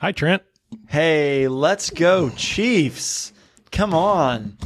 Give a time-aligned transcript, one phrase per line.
[0.00, 0.42] Hi, Trent.
[0.88, 3.34] Hey, let's go, Chiefs.
[3.70, 4.56] Come on.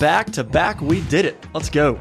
[0.00, 1.36] Back to back, we did it.
[1.52, 1.96] Let's go.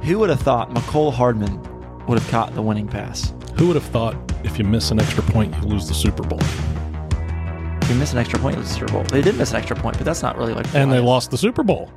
[0.00, 1.60] Who would have thought Mecole Hardman
[2.06, 3.34] would have caught the winning pass?
[3.58, 6.40] Who would have thought if you miss an extra point, you lose the Super Bowl?
[6.40, 9.02] If you miss an extra point, it was the Super Bowl.
[9.02, 10.74] They did miss an extra point, but that's not really like.
[10.74, 11.90] And they lost the Super Bowl.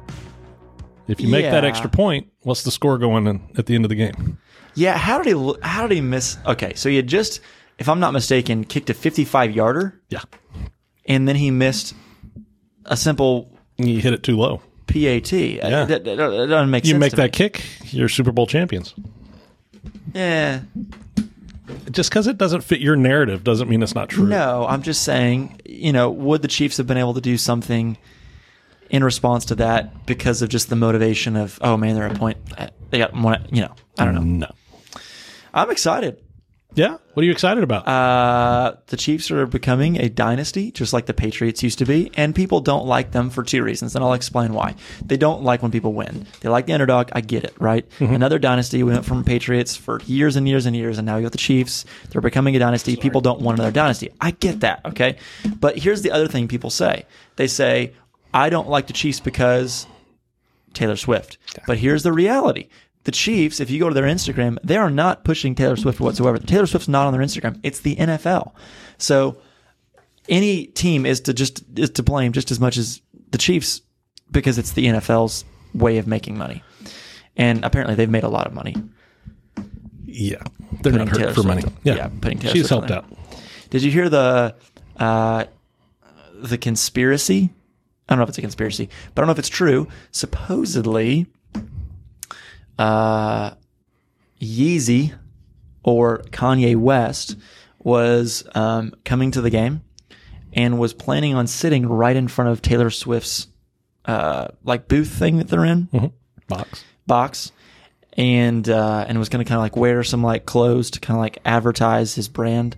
[1.07, 3.89] If you make that extra point, what's the score going in at the end of
[3.89, 4.37] the game?
[4.75, 5.53] Yeah, how did he?
[5.61, 6.39] How did he miss?
[6.45, 7.39] Okay, so you just,
[7.79, 10.21] if I'm not mistaken, kicked a 55 yarder, Yeah.
[11.05, 11.93] and then he missed
[12.85, 14.61] a simple You hit it too low.
[14.87, 15.31] PAT.
[15.31, 15.61] Yeah.
[15.63, 16.99] Uh, that, that- that doesn't make You sense.
[16.99, 17.29] make that me.
[17.31, 18.93] kick, you're Super Bowl champions.
[20.13, 20.61] Yeah.
[21.91, 24.27] Just because it doesn't fit your narrative doesn't mean it's not true.
[24.27, 27.97] No, I'm just saying, you know, would the Chiefs have been able to do something
[28.89, 32.37] in response to that because of just the motivation of, oh man, they're a point.
[32.91, 34.21] They got one, you know, I don't know.
[34.47, 34.51] No.
[35.53, 36.21] I'm excited.
[36.75, 36.97] Yeah.
[37.13, 37.87] What are you excited about?
[37.87, 42.33] Uh, the Chiefs are becoming a dynasty, just like the Patriots used to be, and
[42.33, 44.75] people don't like them for two reasons, and I'll explain why.
[45.05, 46.25] They don't like when people win.
[46.41, 47.09] They like the underdog.
[47.13, 47.85] I get it, right?
[47.99, 48.81] Another dynasty.
[48.81, 51.37] We went from Patriots for years and years and years, and now you got the
[51.37, 51.85] Chiefs.
[52.09, 52.95] They're becoming a dynasty.
[52.95, 54.09] People don't want another dynasty.
[54.19, 55.17] I get that, okay?
[55.59, 57.05] But here's the other thing people say.
[57.35, 57.93] They say,
[58.33, 59.85] I don't like the Chiefs because
[60.73, 61.37] Taylor Swift.
[61.67, 62.69] But here's the reality.
[63.05, 66.37] The Chiefs, if you go to their Instagram, they are not pushing Taylor Swift whatsoever.
[66.39, 67.59] Taylor Swift's not on their Instagram.
[67.63, 68.53] It's the NFL.
[68.97, 69.37] So
[70.29, 73.81] any team is to just is to blame just as much as the Chiefs
[74.31, 75.43] because it's the NFL's
[75.73, 76.63] way of making money.
[77.35, 78.75] And apparently they've made a lot of money.
[80.05, 80.37] yeah.
[80.81, 81.61] They're putting not hurt Taylor for money.
[81.61, 81.95] Swift- Yeah.
[81.95, 83.17] yeah, putting Taylor She's Swift helped out.
[83.69, 84.55] Did you hear the
[84.97, 85.45] uh,
[86.41, 87.49] the conspiracy?
[88.07, 89.87] I don't know if it's a conspiracy, but I don't know if it's true.
[90.11, 91.25] Supposedly,
[92.77, 93.51] uh,
[94.39, 95.13] Yeezy
[95.83, 97.37] or Kanye West
[97.79, 99.81] was um, coming to the game
[100.53, 103.47] and was planning on sitting right in front of Taylor Swift's
[104.05, 105.87] uh, like booth thing that they're in
[106.47, 106.83] Box.
[107.07, 107.51] box
[108.13, 111.17] and uh, and was going to kind of like wear some like clothes to kind
[111.17, 112.75] of like advertise his brand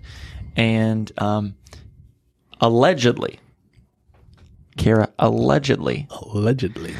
[0.56, 1.56] and um,
[2.60, 3.38] allegedly
[4.76, 6.94] Kara allegedly Allegedly.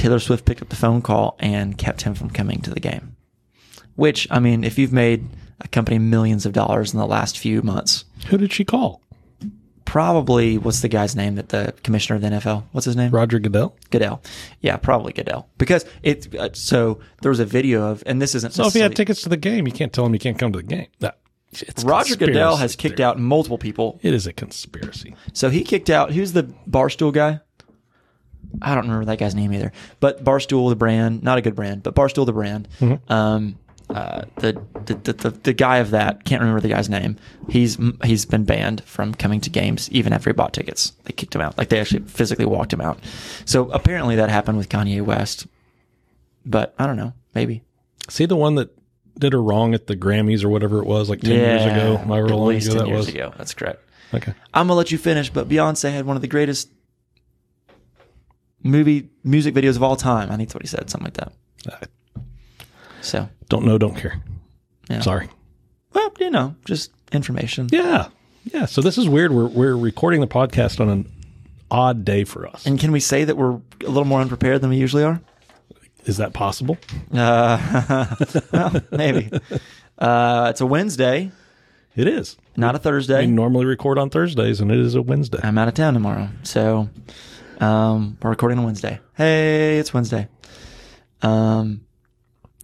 [0.00, 3.16] Taylor Swift picked up the phone call and kept him from coming to the game
[3.96, 5.26] which I mean if you've made
[5.60, 9.02] a company millions of dollars in the last few months Who did she call?
[9.84, 13.38] probably what's the guy's name that the commissioner of the NFL what's his name Roger
[13.40, 13.76] Goodell.
[13.90, 14.22] Goodell
[14.60, 18.54] yeah probably Goodell because it uh, so there was a video of and this isn't
[18.54, 20.52] So if you had tickets to the game, you can't tell him you can't come
[20.52, 20.86] to the game.
[21.00, 21.18] That,
[21.52, 23.06] it's Roger Goodell has kicked theory.
[23.06, 23.98] out multiple people.
[24.02, 25.16] It is a conspiracy.
[25.32, 27.40] So he kicked out who's the Barstool guy?
[28.62, 29.72] I don't remember that guy's name either.
[30.00, 32.68] But Barstool the brand, not a good brand, but Barstool the brand.
[33.08, 34.52] Um, uh, the,
[34.86, 37.16] the, the the the guy of that can't remember the guy's name.
[37.48, 40.92] He's he's been banned from coming to games even after he bought tickets.
[41.04, 41.58] They kicked him out.
[41.58, 42.98] Like they actually physically walked him out.
[43.46, 45.46] So apparently that happened with Kanye West.
[46.46, 47.12] But I don't know.
[47.34, 47.62] Maybe.
[48.08, 48.70] See the one that
[49.18, 52.26] did her wrong at the Grammys or whatever it was, like ten years ago, however
[52.26, 53.08] at long ago 10 that years was.
[53.08, 53.34] ago.
[53.36, 53.84] That's correct.
[54.14, 54.34] Okay.
[54.54, 56.68] I'm gonna let you finish, but Beyonce had one of the greatest
[58.62, 60.30] movie music videos of all time.
[60.30, 61.88] I think that's what he said, something like that.
[63.02, 64.20] So, don't know, don't care.
[64.88, 65.00] yeah.
[65.00, 65.28] Sorry.
[65.92, 67.68] Well, you know, just information.
[67.72, 68.08] Yeah.
[68.44, 68.66] Yeah.
[68.66, 69.32] So this is weird.
[69.32, 71.10] We're we're recording the podcast on an
[71.70, 72.66] odd day for us.
[72.66, 75.20] And can we say that we're a little more unprepared than we usually are?
[76.04, 76.78] Is that possible?
[77.12, 78.06] Uh,
[78.52, 79.30] well, maybe.
[79.98, 81.30] Uh, it's a Wednesday,
[81.94, 82.36] It is.
[82.56, 83.26] not a Thursday.
[83.26, 85.40] We normally record on Thursdays, and it is a Wednesday.
[85.42, 86.88] I'm out of town tomorrow, so
[87.60, 89.00] um, we're recording on Wednesday.
[89.14, 90.28] Hey, it's Wednesday.
[91.22, 91.82] Um,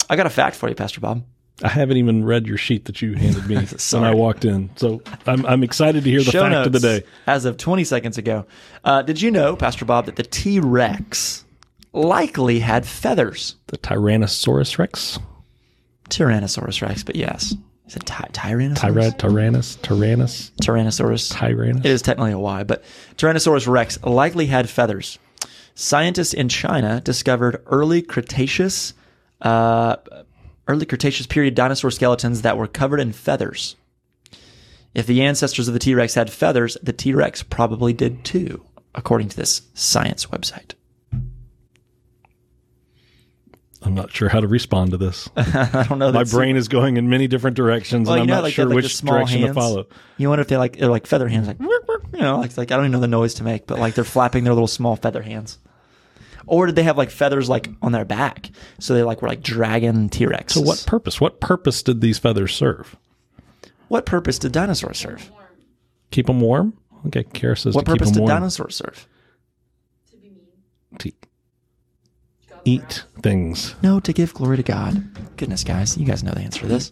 [0.08, 1.24] I got a fact for you, Pastor Bob.
[1.62, 3.56] I haven't even read your sheet that you handed me
[3.92, 6.72] when I walked in, so I'm I'm excited to hear the Show fact notes of
[6.74, 7.06] the day.
[7.26, 8.44] as of 20 seconds ago.
[8.84, 11.44] Uh, did you know, Pastor Bob, that the T Rex
[11.94, 13.56] likely had feathers?
[13.68, 15.18] The Tyrannosaurus Rex,
[16.10, 17.54] Tyrannosaurus Rex, but yes.
[17.86, 18.76] Is it ty- Tyrannosaurus?
[18.76, 21.32] Tyrad, Tyrannus, Tyrannus, Tyrannosaurus.
[21.32, 21.84] Tyrannus.
[21.84, 22.82] It is technically a Y, but
[23.16, 25.18] Tyrannosaurus Rex likely had feathers.
[25.74, 28.94] Scientists in China discovered early Cretaceous,
[29.42, 29.96] uh,
[30.66, 33.76] early Cretaceous period dinosaur skeletons that were covered in feathers.
[34.94, 38.64] If the ancestors of the T Rex had feathers, the T Rex probably did too,
[38.94, 40.72] according to this science website.
[43.86, 45.28] I'm not sure how to respond to this.
[45.36, 46.10] I don't know.
[46.12, 48.66] My brain is going in many different directions, Well, and I'm know, not like, sure
[48.66, 49.50] like, which small direction hands.
[49.54, 49.86] to follow.
[50.18, 52.76] You wonder if they like they're like feather hands, like you know, like like I
[52.76, 55.22] don't even know the noise to make, but like they're flapping their little small feather
[55.22, 55.58] hands.
[56.48, 59.42] Or did they have like feathers like on their back, so they like were like
[59.42, 60.54] dragon T Rex?
[60.54, 61.20] So, what purpose?
[61.20, 62.96] What purpose did these feathers serve?
[63.88, 65.30] what purpose did dinosaurs serve?
[66.10, 66.76] keep them warm.
[67.06, 68.30] Okay, Kara says What to keep purpose did warm.
[68.30, 69.06] dinosaurs serve?
[70.10, 70.40] To be mean.
[70.98, 73.74] to God's eat things.
[73.82, 75.02] No, to give glory to God.
[75.36, 76.90] Goodness, guys, you guys know the answer to this.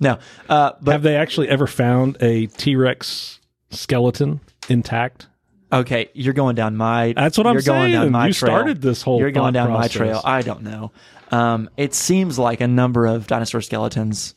[0.00, 0.18] No,
[0.48, 3.40] uh, but Have they actually ever found a T Rex
[3.70, 5.26] skeleton intact?
[5.72, 7.12] okay, you're going down my.
[7.14, 8.12] That's what I'm you're going down saying.
[8.12, 8.50] my You trail.
[8.52, 9.96] started this whole You're going thought down my process.
[9.96, 10.20] trail.
[10.24, 10.92] I don't know.
[11.32, 14.34] Um, it seems like a number of dinosaur skeletons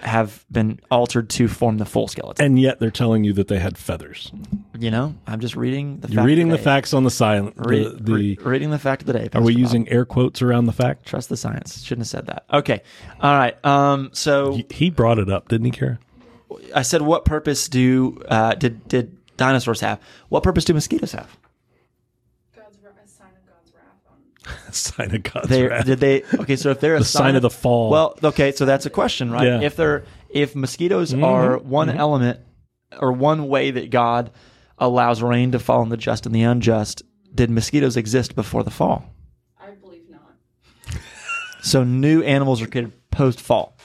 [0.00, 2.44] have been altered to form the full skeleton.
[2.44, 4.30] And yet they're telling you that they had feathers.
[4.78, 6.08] you know, I'm just reading the.
[6.08, 7.56] You're fact reading of the facts on the silent.
[7.56, 9.28] The, the, re- reading the fact of the day.
[9.32, 9.60] are we Bob.
[9.60, 11.06] using air quotes around the fact?
[11.06, 11.82] Trust the science.
[11.82, 12.44] Shouldn't have said that.
[12.52, 12.82] Okay.
[13.20, 13.64] All right.
[13.64, 14.10] Um.
[14.12, 15.98] So He, he brought it up, didn't he, Kara?
[16.74, 20.00] I said, what purpose do uh, did did dinosaurs have?
[20.28, 21.36] What purpose do mosquitoes have?
[22.54, 24.18] God's wrath, a sign of God's wrath on.
[24.70, 25.86] sign of God's They wrath.
[25.86, 26.22] did they?
[26.34, 27.90] Okay, so if they're a The sign of the fall.
[27.90, 29.44] Well, okay, so that's a question, right?
[29.46, 29.52] Yeah.
[29.54, 29.62] Mm-hmm.
[29.64, 32.40] If they're if mosquitoes are one element
[32.98, 34.30] or one way that God
[34.78, 37.02] allows rain to fall on the just and the unjust,
[37.34, 39.04] did mosquitoes exist before the fall?
[39.60, 40.20] I believe not.
[41.62, 43.76] So new animals are created post fall.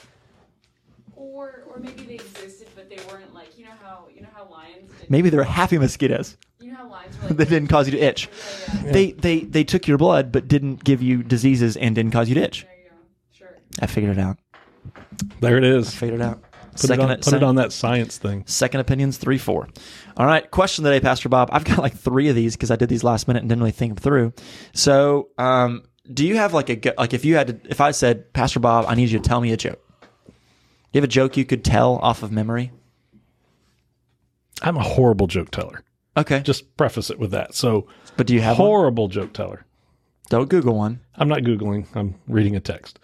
[1.15, 4.47] Or or maybe they existed, but they weren't like you know how you know how
[4.49, 4.91] lions.
[5.09, 6.37] Maybe they're happy mosquitoes
[7.29, 8.27] that didn't cause you to itch.
[8.27, 8.91] Yeah, yeah.
[8.91, 12.35] They they they took your blood but didn't give you diseases and didn't cause you
[12.35, 12.63] to itch.
[12.63, 12.91] You.
[13.33, 13.55] Sure.
[13.79, 14.37] I figured it out.
[15.39, 15.93] there it is.
[15.93, 16.41] Figured it out.
[16.73, 18.45] Put, it on, put it on that science thing.
[18.47, 19.67] Second opinions, three, four.
[20.15, 20.49] All right.
[20.49, 21.49] Question today, Pastor Bob.
[21.51, 23.71] I've got like three of these because I did these last minute and didn't really
[23.71, 24.33] think them through.
[24.73, 27.91] So, um, do you have like a go- like if you had to if I
[27.91, 29.81] said Pastor Bob, I need you to tell me a joke.
[29.91, 32.71] Do you have a joke you could tell off of memory?
[34.61, 35.83] I'm a horrible joke teller.
[36.17, 36.41] Okay.
[36.41, 37.53] Just preface it with that.
[37.55, 37.87] So,
[38.17, 38.67] but do you have one?
[38.67, 39.65] horrible joke teller.
[40.29, 41.01] Don't Google one.
[41.15, 42.99] I'm not Googling, I'm reading a text.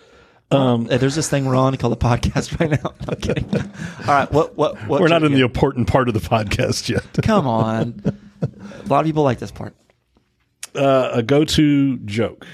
[0.50, 2.94] Uh, There's this thing we're on called a podcast right now.
[3.10, 3.54] I'm kidding.
[3.54, 4.32] All right.
[4.32, 5.02] What what what?
[5.02, 7.04] We're not in the important part of the podcast yet.
[7.24, 8.02] Come on.
[8.42, 9.76] a lot of people like this part.
[10.74, 12.48] Uh, a go to joke.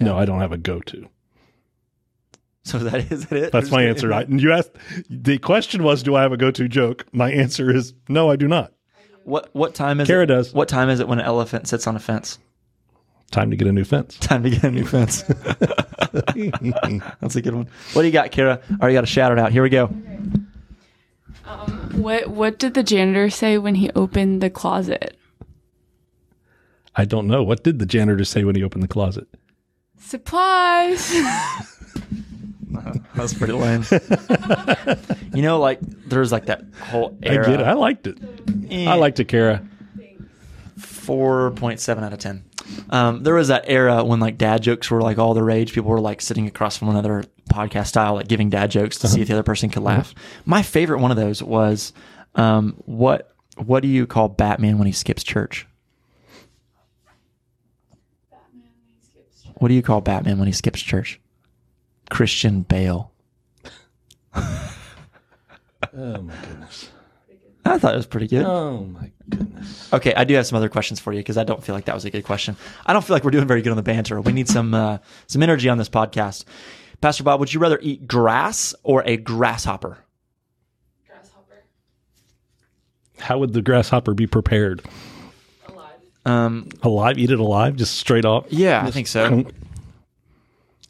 [0.00, 1.06] No, I don't have a go to.
[2.62, 3.52] So that is that it.
[3.52, 4.12] That's my answer.
[4.12, 4.72] I, you asked,
[5.10, 7.06] the question was, do I have a go to joke?
[7.12, 8.72] My answer is no, I do not.
[9.28, 10.26] What what time is Kara it?
[10.26, 10.54] does.
[10.54, 12.38] What time is it when an elephant sits on a fence?
[13.30, 14.16] Time to get a new fence.
[14.20, 15.22] Time to get a new fence.
[17.20, 17.68] That's a good one.
[17.92, 18.58] What do you got, Kara?
[18.70, 19.52] All right, you got a shout it out.
[19.52, 19.84] Here we go.
[21.44, 25.18] Um, what what did the janitor say when he opened the closet?
[26.96, 27.42] I don't know.
[27.42, 29.28] What did the janitor say when he opened the closet?
[29.98, 31.12] Supplies.
[33.14, 33.84] That's pretty lame.
[35.34, 37.46] you know, like there's like that whole era.
[37.46, 37.66] I get it.
[37.66, 38.18] I liked it.
[38.70, 39.62] Eh, I liked it, Kara.
[40.78, 42.44] four point seven out of ten.
[42.90, 45.72] Um, there was that era when like dad jokes were like all the rage.
[45.72, 49.08] People were like sitting across from one another, podcast style, like giving dad jokes to
[49.08, 50.14] see if the other person could laugh.
[50.44, 51.92] My favorite one of those was,
[52.34, 55.66] um, what what do you call Batman when he skips church?
[59.56, 61.20] What do you call Batman when he skips church?
[62.10, 63.12] Christian Bale.
[65.96, 66.90] Oh my goodness.
[67.68, 68.44] I thought it was pretty good.
[68.44, 69.92] Oh my goodness.
[69.92, 71.94] Okay, I do have some other questions for you because I don't feel like that
[71.94, 72.56] was a good question.
[72.86, 74.20] I don't feel like we're doing very good on the banter.
[74.20, 76.44] We need some uh, some energy on this podcast.
[77.00, 79.98] Pastor Bob, would you rather eat grass or a grasshopper?
[81.06, 81.62] Grasshopper.
[83.20, 84.82] How would the grasshopper be prepared?
[85.68, 85.92] Alive.
[86.24, 87.18] Um, Alive?
[87.18, 87.76] Eat it alive?
[87.76, 88.46] Just straight off?
[88.50, 89.44] yeah, I think so.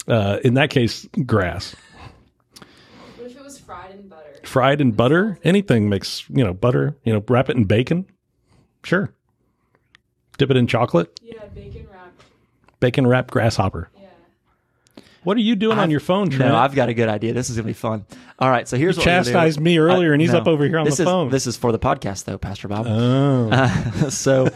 [0.06, 1.76] Uh, in that case, grass.
[3.16, 4.37] What if it was fried in butter?
[4.48, 5.38] Fried in butter?
[5.44, 8.06] Anything makes, you know, butter, you know, wrap it in bacon?
[8.82, 9.12] Sure.
[10.38, 11.20] Dip it in chocolate?
[11.22, 12.24] Yeah, bacon wrapped.
[12.80, 13.90] Bacon wrapped grasshopper.
[13.94, 14.08] Yeah.
[15.24, 16.50] What are you doing on your phone, Trent?
[16.50, 17.34] No, I've got a good idea.
[17.34, 18.06] This is gonna be fun.
[18.38, 19.30] All right, so here's what we're gonna do.
[19.32, 21.28] chastised me earlier, and he's up over here on this the is, phone.
[21.28, 22.86] This is for the podcast, though, Pastor Bob.
[22.88, 23.50] oh.
[23.50, 23.68] Uh,
[24.10, 24.48] so,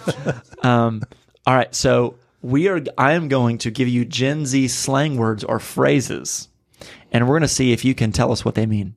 [0.63, 1.03] um,
[1.47, 1.75] all right.
[1.75, 2.81] So we are.
[2.97, 6.49] I am going to give you Gen Z slang words or phrases,
[7.11, 8.95] and we're going to see if you can tell us what they mean.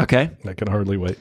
[0.00, 0.30] Okay.
[0.44, 1.18] I can hardly wait.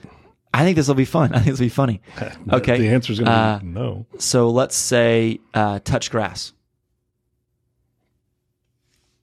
[0.54, 1.32] I think this will be fun.
[1.34, 2.02] I think this will be funny.
[2.52, 2.78] Okay.
[2.80, 4.06] The answer is going to Uh, be no.
[4.18, 6.54] So let's say uh, touch grass.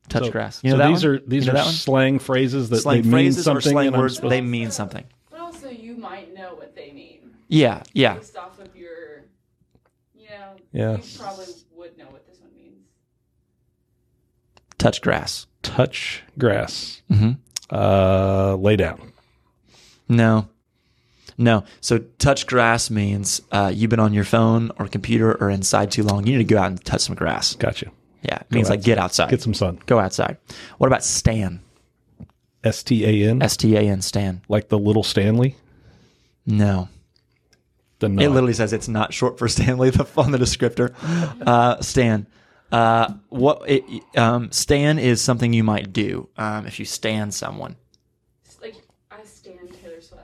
[0.09, 0.61] Touch So- grass.
[0.63, 1.15] You know so that these one?
[1.15, 1.75] are these You know are that one?
[1.75, 3.73] slang phrases that slang they mean phrases or something.
[3.73, 4.17] slang words.
[4.17, 5.05] supposed- They mean something.
[5.31, 7.83] But also, you might know what they mean Yeah.
[7.93, 8.15] Yeah.
[8.15, 9.25] based off of your,
[10.15, 11.15] you know, Yes.
[11.15, 11.45] you probably
[11.77, 12.87] would know what this one means.
[14.79, 15.47] Touch grass.
[15.63, 17.03] touch grass.
[17.09, 17.33] hmm
[17.71, 19.13] Uh, lay down.
[20.09, 20.49] No.
[21.37, 21.65] No.
[21.81, 26.03] So touch grass means uh, you've been on your phone or computer or inside too
[26.03, 26.27] long.
[26.27, 27.55] You need to go out and touch some grass.
[27.55, 27.91] Gotcha.
[28.23, 28.37] Yeah.
[28.37, 29.31] It means like get outside.
[29.31, 29.81] Get some sun.
[29.87, 30.39] go outside.
[30.79, 31.61] What about Stan?
[32.65, 33.43] S T A N.
[33.43, 34.43] S T A N Stan.
[34.49, 35.57] Like the little Stanley.
[36.45, 36.89] No.
[38.01, 38.23] Then no.
[38.23, 40.95] It literally says it's not short for Stanley the, on the descriptor.
[41.47, 42.27] Uh, Stan.
[42.71, 43.83] Uh, what it,
[44.17, 47.77] um, Stan is something you might do um, if you stand someone.
[48.45, 48.75] It's like
[49.11, 50.23] I stand Taylor Swift.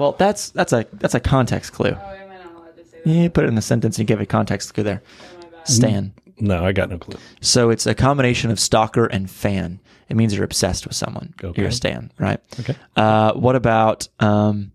[0.00, 1.90] Well, that's that's a that's a context clue.
[1.90, 3.10] Oh, am I not allowed to say that?
[3.10, 5.02] You put it in the sentence and give a context clue there.
[5.04, 5.68] Oh, my bad.
[5.68, 6.14] Stan.
[6.38, 7.18] no, I got no clue.
[7.42, 9.78] So it's a combination of stalker and fan.
[10.08, 11.34] It means you're obsessed with someone.
[11.44, 11.60] Okay.
[11.60, 12.40] You're a stan, right?
[12.60, 12.74] Okay.
[12.96, 14.72] Uh, what about um,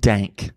[0.00, 0.52] dank?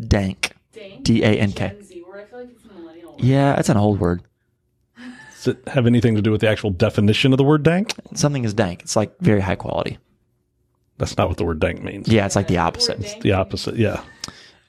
[0.00, 0.52] Dank.
[0.72, 1.02] Dank.
[1.02, 1.68] D A N K.
[1.68, 2.20] Gen Z word.
[2.20, 3.10] I feel like it's a millennial.
[3.12, 3.20] word.
[3.20, 4.22] Yeah, it's an old word.
[5.34, 7.92] Does it have anything to do with the actual definition of the word dank?
[8.14, 8.82] Something is dank.
[8.82, 9.98] It's like very high quality.
[10.98, 12.08] That's not what the word dank means.
[12.08, 13.00] Yeah, it's like the opposite.
[13.00, 13.76] It's The opposite.
[13.76, 14.02] Yeah.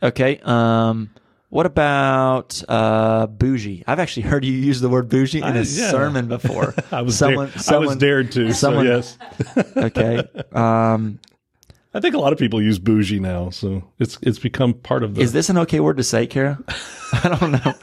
[0.01, 0.39] Okay.
[0.43, 1.09] Um,
[1.49, 3.83] what about uh, bougie?
[3.85, 5.91] I've actually heard you use the word bougie in a I- yeah.
[5.91, 6.73] sermon before.
[6.91, 8.53] I was someone, dare- I was dared to.
[8.53, 9.17] someone- so yes.
[9.77, 10.23] Okay.
[10.53, 11.19] Um,
[11.93, 15.13] I think a lot of people use bougie now, so it's it's become part of
[15.13, 15.21] the.
[15.21, 16.57] is this an okay word to say, Kara?
[17.13, 17.73] I don't know.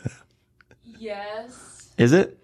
[0.99, 1.91] Yes.
[1.97, 2.37] Is it?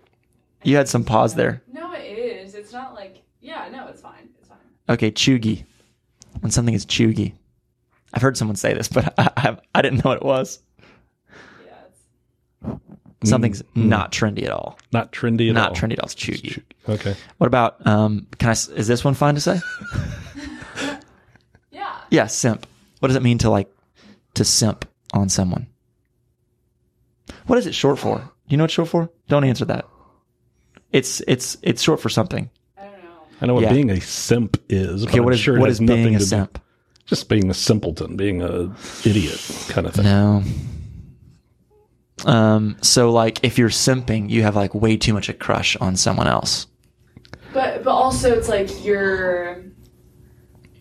[0.62, 1.62] You had some pause there.
[1.72, 2.54] No, it is.
[2.54, 3.22] It's not like.
[3.40, 4.28] Yeah, no, it's fine.
[4.38, 4.58] It's fine.
[4.88, 5.64] Okay, cheugy.
[6.40, 7.34] When something is cheugy.
[8.14, 10.60] I've heard someone say this, but I, I, I didn't know what it was.
[11.64, 11.72] Yeah,
[13.20, 13.30] it's.
[13.30, 14.78] Something's not trendy at all.
[14.92, 15.74] not trendy at Not all?
[15.74, 16.06] Not trendy at all.
[16.06, 16.62] It's cheugy.
[16.88, 17.16] Okay.
[17.38, 17.84] What about?
[17.86, 19.60] Um, can I, Is this one fine to say?
[21.70, 22.00] Yeah.
[22.10, 22.66] Yeah, simp.
[23.00, 23.70] What does it mean to like
[24.34, 25.66] to simp on someone?
[27.46, 28.16] What is it short for?
[28.18, 29.10] Do you know what it's short for?
[29.28, 29.86] Don't answer that.
[30.92, 32.48] It's it's it's short for something.
[33.40, 33.54] I know.
[33.54, 33.72] What Yeah.
[33.72, 35.04] being a simp is.
[35.04, 36.58] But Okay, what I'm is sure it has is being a to do- simp?
[37.06, 38.74] Just being a simpleton, being a
[39.04, 40.04] idiot kind of thing.
[40.04, 40.42] No.
[42.24, 42.76] Um.
[42.82, 46.26] So like, if you're simping, you have like way too much a crush on someone
[46.26, 46.66] else.
[47.52, 49.62] But but also it's like you're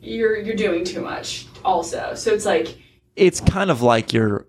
[0.01, 2.13] you're you're doing too much also.
[2.15, 2.77] So it's like
[3.15, 4.47] It's kind of like you're.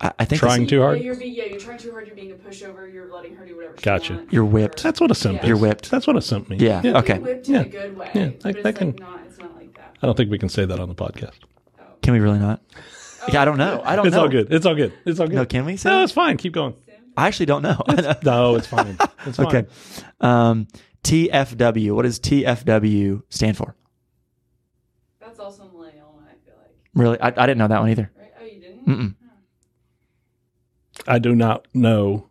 [0.00, 0.98] I, I think Trying this- too hard.
[0.98, 3.46] Yeah, you're being yeah, you're trying too hard, you're being a pushover, you're letting her
[3.46, 4.14] do whatever she Gotcha.
[4.14, 4.32] wants.
[4.32, 4.82] You're whipped.
[4.82, 5.48] That's what a simp is.
[5.48, 5.90] You're whipped.
[5.90, 6.60] That's what a simp means.
[6.62, 6.82] Yeah.
[6.82, 7.18] You're Okay.
[7.18, 7.60] whipped in Yeah.
[7.62, 8.10] a good way.
[8.14, 9.96] Yeah, but I- it's I can- not it's not like that.
[10.02, 11.34] I don't think we can say that on the podcast.
[12.02, 12.60] Can we really not?
[13.32, 13.80] Yeah, I don't know.
[13.84, 14.22] I don't It's know.
[14.22, 14.52] all good.
[14.52, 14.92] It's all good.
[15.04, 15.34] It's all good.
[15.36, 16.04] No, can we say No, that?
[16.04, 16.36] it's fine.
[16.36, 16.74] Keep going.
[17.16, 17.80] I actually don't know.
[18.22, 18.98] No, it's fine.
[19.24, 19.46] It's fine.
[19.46, 19.66] okay.
[20.20, 20.68] Um,
[21.02, 21.92] TFW.
[21.92, 23.74] What does TFW stand for?
[25.20, 26.74] That's also millennial I feel like.
[26.94, 28.10] Really, I, I didn't know that one either.
[28.16, 28.32] Right?
[28.40, 28.86] Oh you didn't?
[28.86, 29.14] Mm-mm.
[31.06, 32.26] I do not know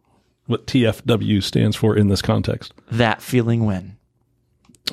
[0.47, 2.73] what TFW stands for in this context.
[2.91, 3.97] That feeling when.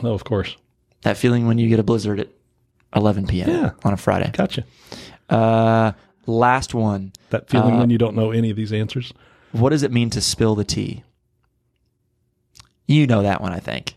[0.03, 0.57] Oh, of course.
[1.03, 2.29] That feeling when you get a blizzard at
[2.95, 3.49] 11 p.m.
[3.51, 3.71] Yeah.
[3.85, 4.31] on a Friday.
[4.33, 4.65] Gotcha.
[5.29, 5.93] Uh,
[6.27, 7.13] last one.
[7.31, 9.13] That feeling Uh, when you don't know any of these answers.
[9.53, 11.03] What does it mean to spill the tea?
[12.87, 13.95] You know that one, I think.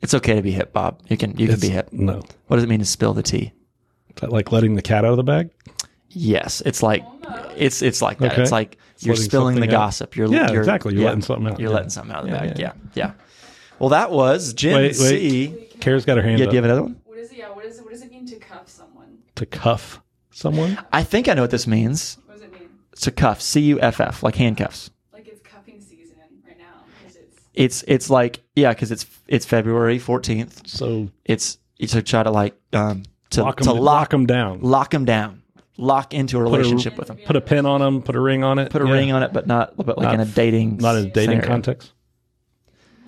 [0.00, 1.00] It's okay to be hip, Bob.
[1.08, 1.88] You can you can It's- be hip.
[1.92, 2.22] No.
[2.46, 3.52] What does it mean to spill the tea?
[4.10, 5.50] Is that like letting the cat out of the bag?
[6.14, 7.04] Yes, it's like
[7.56, 8.32] it's it's like that.
[8.32, 8.42] Okay.
[8.42, 9.70] It's like you're spilling the out.
[9.70, 10.16] gossip.
[10.16, 10.94] You're Yeah, you're, exactly.
[10.94, 11.58] You're letting something out.
[11.60, 11.74] You're Yeah.
[11.74, 12.58] letting something out of the Yeah, bag.
[12.58, 13.12] yeah, Yeah, yeah.
[13.78, 15.48] Well, that was Gen Wait, Z.
[15.48, 15.80] wait.
[15.80, 16.50] Kara's got her hand Yeah, up.
[16.50, 16.96] do you have another one?
[17.04, 19.18] What is it yeah, what is it what does it mean to cuff someone?
[19.34, 20.78] to cuff someone.
[20.92, 22.18] I think I know what this means.
[22.26, 22.68] What does it mean?
[23.00, 24.90] To cuff, C U F F, like handcuffs.
[25.12, 26.16] Like it's cuffing season
[26.46, 26.84] right now.
[27.04, 27.18] It's
[27.54, 30.66] It's it's like yeah, because it's it's February fourteenth.
[30.68, 34.26] So It's it's to try to like um to lock to them, lock lock them
[34.26, 34.60] down.
[34.62, 35.42] lock them down,
[35.76, 37.18] lock into a relationship with them.
[37.26, 38.02] Put a pin on them.
[38.02, 38.70] Put a ring on it.
[38.70, 38.92] Put a Yeah.
[38.92, 41.40] ring on it, but not but like Not- in a dating Not in a dating
[41.40, 41.46] scenario.
[41.48, 41.92] context.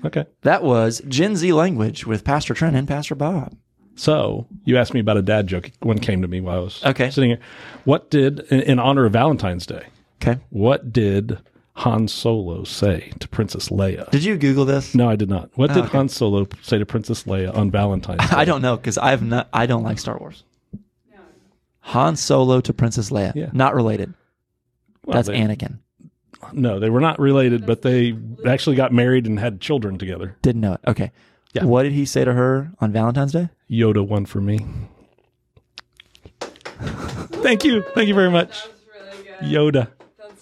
[0.05, 0.27] Okay.
[0.43, 3.55] That was Gen Z language with Pastor Trent and Pastor Bob.
[3.95, 5.71] So you asked me about a dad joke.
[5.81, 7.11] One came to me while I was Okay.
[7.11, 7.39] sitting here.
[7.85, 9.85] What did, in, in honor of Valentine's Day,
[10.23, 10.39] Okay.
[10.51, 11.39] what did
[11.81, 14.11] Han Solo say to Princess Leia?
[14.11, 14.95] Did you Google this?
[14.95, 15.51] no, I did not.
[15.55, 15.97] What oh, did Oh, okay.
[15.97, 18.37] Han Solo say to Princess Leia on Valentine's Day?
[18.37, 19.49] I don't know because I've not.
[19.53, 20.45] I don't like Star Wars.
[21.87, 21.93] No.
[21.93, 23.35] Han Solo to Princess Leia.
[23.35, 23.51] Yeah.
[23.53, 24.13] Not related.
[25.05, 25.79] Well, That's they- Anakin.
[26.53, 28.17] No, they were not related, but they
[28.47, 30.37] actually got married and had children together.
[30.43, 30.81] Didn't know it.
[30.87, 31.11] Okay.
[31.55, 31.65] Yeah.
[31.65, 33.49] What did he say to her on Valentine's Day?
[33.71, 34.65] Yoda one for me.
[36.41, 37.83] Thank you.
[37.95, 38.67] Thank you very much.
[39.11, 39.41] Really good.
[39.43, 39.89] Yoda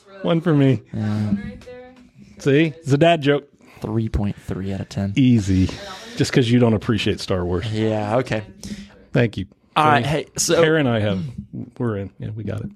[0.08, 0.82] really one for me.
[0.92, 2.42] one right.
[2.42, 3.48] See, it's a dad joke.
[3.80, 5.12] Three point three out of ten.
[5.16, 5.68] Easy.
[6.16, 7.70] Just because you don't appreciate Star Wars.
[7.72, 8.16] Yeah.
[8.16, 8.42] Okay.
[9.12, 9.46] Thank you.
[9.76, 10.06] All right.
[10.06, 10.26] Hey.
[10.36, 11.22] So Kara and I have,
[11.78, 12.10] we're in.
[12.18, 12.70] Yeah, we got it.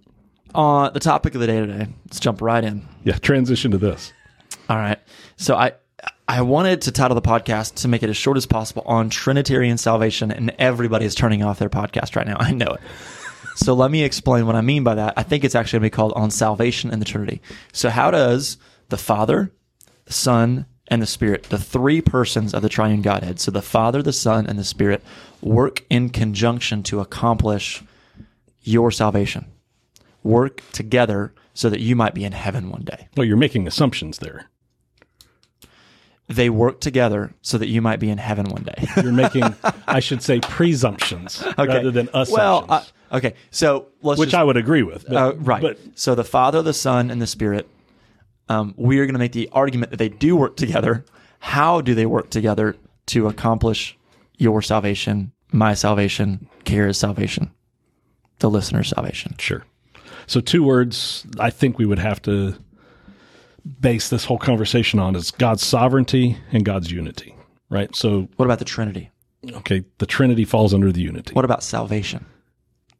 [0.55, 2.87] on the topic of the day today, let's jump right in.
[3.05, 4.12] Yeah, transition to this.
[4.69, 4.99] All right.
[5.37, 5.73] So I
[6.26, 9.78] I wanted to title the podcast to make it as short as possible on Trinitarian
[9.78, 12.37] salvation, and everybody is turning off their podcast right now.
[12.40, 12.81] I know it.
[13.57, 15.14] So let me explain what I mean by that.
[15.17, 17.40] I think it's actually going to be called on salvation and the Trinity.
[17.73, 18.57] So how does
[18.88, 19.52] the Father,
[20.05, 24.02] the Son, and the Spirit, the three persons of the triune Godhead, so the Father,
[24.02, 25.02] the Son, and the Spirit,
[25.40, 27.83] work in conjunction to accomplish
[28.62, 29.47] your salvation.
[30.23, 33.09] Work together so that you might be in heaven one day.
[33.16, 34.49] Well, you're making assumptions there.
[36.26, 38.87] They work together so that you might be in heaven one day.
[39.02, 39.54] You're making,
[39.87, 43.35] I should say, presumptions rather than assumptions, well, uh, okay.
[43.50, 45.07] So let's which just, I would agree with.
[45.07, 45.62] But, Uh, right.
[45.62, 47.66] But so the Father, the Son, and the Spirit,
[48.49, 51.05] um, we are going to make the argument that they do work together.
[51.40, 52.76] How do they work together
[53.07, 53.97] to accomplish
[54.38, 57.50] your salvation, my salvation, Kara's salvation,
[58.38, 59.35] the listener's salvation?
[59.38, 59.64] Sure.
[60.26, 62.55] So two words I think we would have to
[63.81, 67.35] base this whole conversation on is God's sovereignty and God's unity,
[67.71, 67.95] right?
[67.95, 69.11] So What about the Trinity?
[69.52, 71.33] okay, the Trinity falls under the unity.
[71.35, 72.25] What about salvation?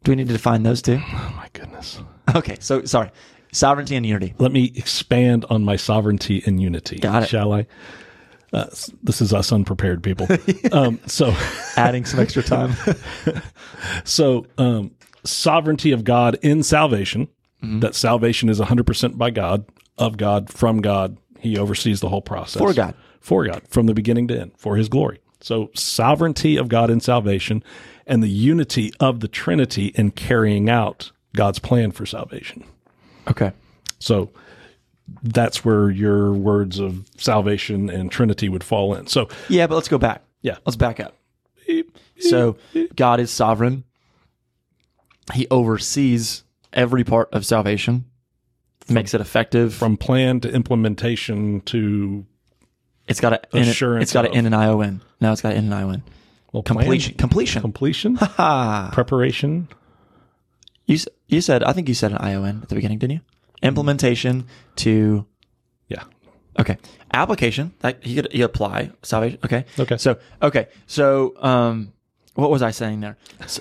[0.05, 1.01] Do we need to define those two?
[1.03, 1.99] Oh my goodness.
[2.35, 3.11] Okay, so sorry.
[3.53, 4.35] Sovereignty and unity.
[4.39, 6.99] Let me expand on my sovereignty and unity.
[6.99, 7.29] Got it.
[7.29, 7.67] Shall I?
[8.53, 8.67] Uh,
[9.03, 10.27] this is us unprepared people.
[10.73, 11.35] um, so,
[11.77, 12.73] Adding some extra time.
[14.05, 14.93] so um,
[15.25, 17.29] sovereignty of God in salvation.
[17.63, 17.81] Mm-hmm.
[17.81, 19.67] That salvation is 100% by God,
[19.99, 21.17] of God, from God.
[21.41, 22.61] He oversees the whole process.
[22.61, 22.95] For God.
[23.21, 25.21] For God, from the beginning to end, for his glory.
[25.41, 27.63] So, sovereignty of God in salvation
[28.07, 32.65] and the unity of the Trinity in carrying out God's plan for salvation.
[33.31, 33.53] Okay.
[33.99, 34.31] So,
[35.23, 39.07] that's where your words of salvation and Trinity would fall in.
[39.07, 40.23] So, Yeah, but let's go back.
[40.43, 40.59] yeah.
[40.67, 41.15] Let's back up.
[42.21, 42.57] So
[42.97, 43.85] God is sovereign.
[45.35, 46.43] He oversees
[46.73, 48.07] every part of salvation,
[48.89, 49.75] makes it effective.
[49.75, 52.25] From plan to implementation to
[53.07, 55.01] it's got a assurance It's got an N and I O N.
[55.21, 56.03] No, it's got an N and I O N.
[56.53, 57.15] well, plan, Completion.
[57.17, 57.61] Completion.
[57.63, 59.69] completion, Ah, preparation.
[60.87, 63.13] you you said I think you said an I O N at the beginning, didn't
[63.17, 63.21] you?
[63.63, 65.27] Implementation to
[65.89, 66.05] Yeah.
[66.59, 66.77] Okay.
[67.13, 69.39] Application that you could you apply salvation.
[69.45, 69.65] Okay.
[69.79, 69.97] Okay.
[69.97, 70.69] So okay.
[70.87, 71.93] So um,
[72.35, 73.17] what was I saying there?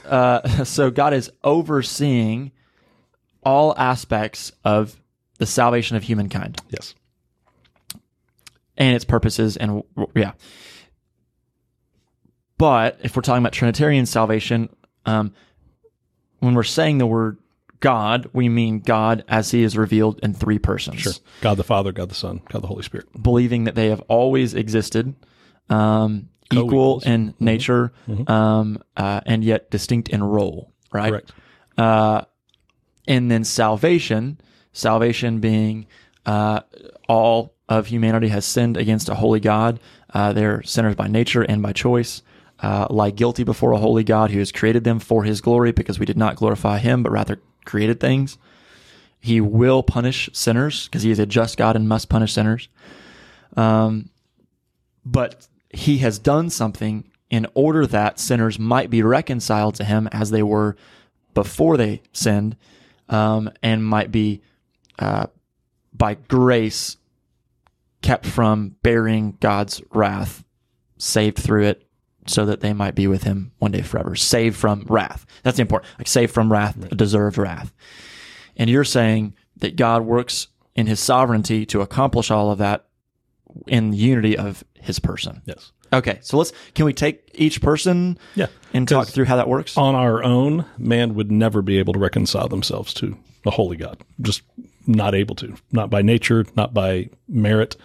[0.05, 2.51] Uh, so God is overseeing
[3.43, 5.00] all aspects of
[5.39, 6.94] the salvation of humankind Yes.
[8.75, 9.83] and its purposes, and
[10.15, 10.33] yeah.
[12.57, 14.70] But if we're talking about Trinitarian salvation,
[15.05, 15.33] um,
[16.39, 17.37] when we're saying the word
[17.79, 21.00] God, we mean God as He is revealed in three persons.
[21.00, 21.13] Sure.
[21.42, 23.07] God the Father, God the Son, God the Holy Spirit.
[23.22, 25.16] believing that they have always existed,
[25.70, 27.92] um, equal in nature,
[28.27, 31.11] um, uh, and yet distinct in role, right?
[31.11, 31.31] Correct.
[31.77, 32.22] Uh,
[33.07, 34.40] and then salvation,
[34.72, 35.87] salvation being
[36.25, 36.61] uh,
[37.07, 39.79] all of humanity has sinned against a holy God.
[40.13, 42.22] Uh, they're sinners by nature and by choice.
[42.59, 46.00] Uh, lie guilty before a holy God who has created them for his glory because
[46.00, 48.38] we did not glorify him, but rather created things.
[49.20, 52.70] He will punish sinners because he is a just God and must punish sinners.
[53.56, 54.10] Um,
[55.06, 60.32] but he has done something in order that sinners might be reconciled to him as
[60.32, 60.75] they were
[61.34, 62.56] before they sinned,
[63.10, 64.42] um, and might be
[64.98, 65.27] uh,
[65.94, 66.98] by grace
[68.01, 70.44] kept from bearing God's wrath,
[70.98, 71.86] saved through it,
[72.27, 74.16] so that they might be with Him one day forever.
[74.16, 75.25] Saved from wrath.
[75.44, 75.92] That's the important.
[75.98, 77.74] Like saved from wrath, deserved wrath.
[78.55, 82.85] And you're saying that God works in His sovereignty to accomplish all of that
[83.68, 85.42] in the unity of His person.
[85.46, 85.72] Yes.
[85.94, 86.51] Okay, so let's.
[86.75, 88.48] Can we take each person Yeah.
[88.74, 89.77] and talk through how that works?
[89.77, 93.98] On our own, man would never be able to reconcile themselves to a holy God.
[94.22, 94.42] Just
[94.85, 95.55] not able to.
[95.72, 97.77] Not by nature, not by merit.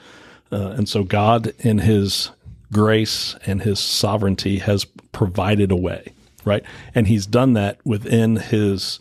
[0.50, 2.30] Uh, and so God, in his
[2.72, 6.12] grace and his sovereignty, has provided a way,
[6.44, 6.64] right?
[6.94, 8.98] And he's done that within his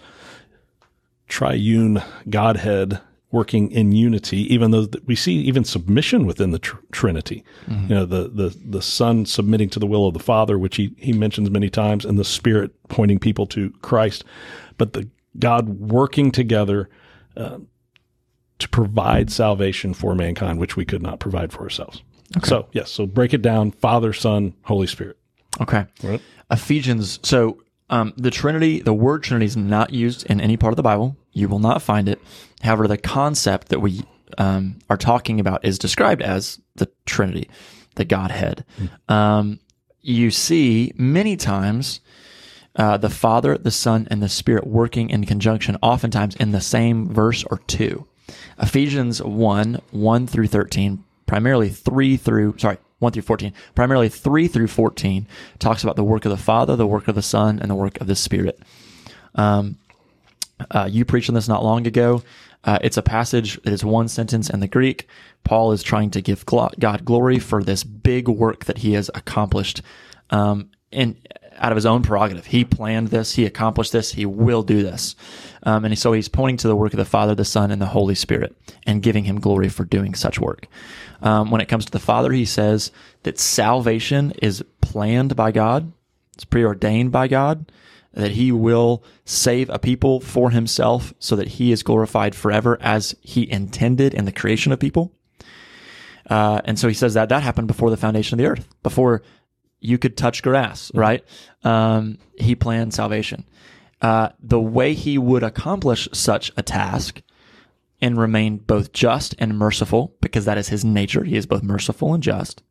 [1.27, 2.99] triune Godhead
[3.31, 7.45] working in unity, even though we see even submission within the tr- Trinity.
[7.89, 10.93] You know, the, the, the Son submitting to the will of the Father, which he,
[10.97, 14.25] he mentions many times, and the Spirit pointing people to Christ.
[14.77, 16.89] But the God working together
[17.37, 17.59] uh,
[18.59, 22.03] to provide salvation for mankind, which we could not provide for ourselves.
[22.43, 25.17] So, yes, so break it down Father, Son, Holy Spirit.
[25.59, 25.85] Okay.
[26.01, 26.21] Right.
[26.49, 27.19] Ephesians.
[27.23, 30.83] So um, the Trinity, the word Trinity is not used in any part of the
[30.83, 31.17] Bible.
[31.33, 32.21] You will not find it.
[32.61, 34.01] However, the concept that we
[34.37, 37.49] um, are talking about is described as the Trinity,
[37.95, 38.63] the Godhead.
[39.09, 39.59] Um,
[40.01, 41.99] you see many times
[42.75, 47.13] uh, the Father, the Son, and the Spirit working in conjunction, oftentimes in the same
[47.13, 48.07] verse or two.
[48.61, 54.67] Ephesians 1 1 through 13, primarily 3 through, sorry, 1 through 14, primarily 3 through
[54.67, 55.25] 14,
[55.59, 58.01] talks about the work of the Father, the work of the Son, and the work
[58.01, 58.59] of the Spirit.
[59.35, 59.77] Um,
[60.71, 62.21] uh, you preached on this not long ago.
[62.65, 65.07] Uh, it's a passage that is one sentence in the Greek.
[65.45, 69.81] Paul is trying to give God glory for this big work that he has accomplished.
[70.31, 71.15] Um, and
[71.61, 72.47] out of his own prerogative.
[72.47, 73.35] He planned this.
[73.35, 74.11] He accomplished this.
[74.11, 75.15] He will do this.
[75.63, 77.85] Um, and so he's pointing to the work of the Father, the Son, and the
[77.85, 80.67] Holy Spirit and giving him glory for doing such work.
[81.21, 82.91] Um, when it comes to the Father, he says
[83.23, 85.93] that salvation is planned by God.
[86.33, 87.71] It's preordained by God
[88.13, 93.15] that he will save a people for himself so that he is glorified forever as
[93.21, 95.13] he intended in the creation of people.
[96.29, 99.21] Uh, and so he says that that happened before the foundation of the earth, before
[99.81, 101.23] you could touch grass, right?
[101.63, 103.45] Um, he planned salvation.
[104.01, 107.21] Uh, the way he would accomplish such a task
[107.99, 112.13] and remain both just and merciful, because that is his nature, he is both merciful
[112.13, 112.63] and just,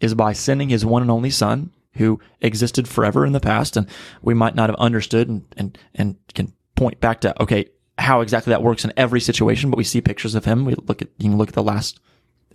[0.00, 3.88] is by sending his one and only son, who existed forever in the past, and
[4.22, 8.52] we might not have understood and, and, and can point back to, okay, how exactly
[8.52, 10.64] that works in every situation, but we see pictures of him.
[10.64, 11.98] We look at, you can look at the last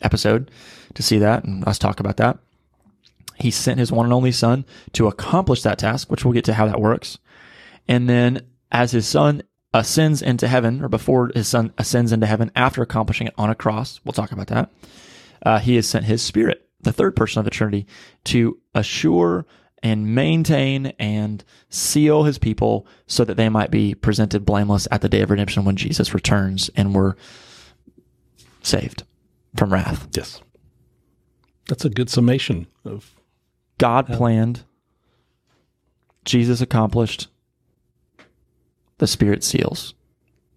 [0.01, 0.49] episode
[0.93, 2.39] to see that and us talk about that.
[3.37, 6.53] He sent his one and only son to accomplish that task, which we'll get to
[6.53, 7.17] how that works.
[7.87, 9.43] And then as his son
[9.73, 13.55] ascends into heaven, or before his son ascends into heaven after accomplishing it on a
[13.55, 14.71] cross, we'll talk about that.
[15.45, 17.85] Uh, he has sent his spirit, the third person of the Trinity,
[18.25, 19.45] to assure
[19.83, 25.09] and maintain and seal his people so that they might be presented blameless at the
[25.09, 27.13] day of redemption when Jesus returns and we're
[28.63, 29.03] saved
[29.55, 30.07] from wrath.
[30.15, 30.41] Yes.
[31.67, 33.14] That's a good summation of
[33.77, 34.63] God planned,
[36.23, 37.27] Jesus accomplished,
[38.97, 39.93] the Spirit seals.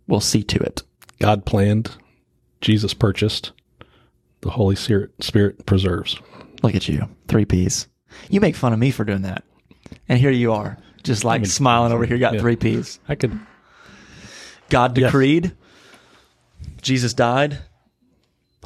[0.07, 0.83] We'll see to it.
[1.21, 1.91] God planned,
[2.61, 3.53] Jesus purchased,
[4.41, 6.17] the Holy Spirit, Spirit preserves.
[6.63, 7.89] Look at you, three P's.
[8.31, 9.45] You make fun of me for doing that.
[10.09, 12.41] And here you are, just like mean, smiling over here, You got yeah.
[12.41, 13.01] three P's.
[13.09, 13.39] I could
[14.69, 15.09] God Yes.
[15.11, 15.57] decreed,
[16.83, 17.59] Jesus died,